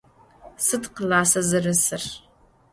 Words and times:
Sıd 0.65 0.83
klassa 0.95 1.41
zerısır? 1.49 2.03